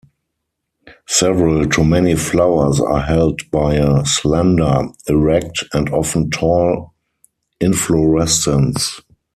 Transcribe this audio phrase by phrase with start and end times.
[1.07, 6.95] Several to many flowers are held by a slender, erect, and often tall
[7.59, 8.99] inflorescence.